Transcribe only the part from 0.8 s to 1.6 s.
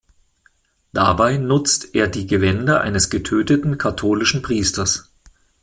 Dabei